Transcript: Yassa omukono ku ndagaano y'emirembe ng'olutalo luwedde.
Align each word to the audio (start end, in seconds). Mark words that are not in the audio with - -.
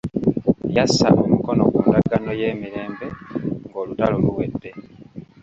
Yassa 0.75 1.07
omukono 1.23 1.63
ku 1.73 1.79
ndagaano 1.87 2.31
y'emirembe 2.39 3.07
ng'olutalo 3.67 4.15
luwedde. 4.23 4.69